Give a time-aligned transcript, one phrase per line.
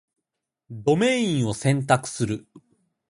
[0.71, 2.47] ドメインを選択する